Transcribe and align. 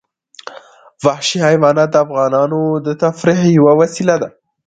وحشي 1.05 1.37
حیوانات 1.47 1.89
د 1.91 1.95
افغانانو 2.05 2.61
د 2.85 2.87
تفریح 3.03 3.39
یوه 3.57 3.73
وسیله 3.81 4.15
ده. 4.21 4.29